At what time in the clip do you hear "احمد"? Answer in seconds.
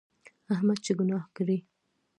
0.53-0.77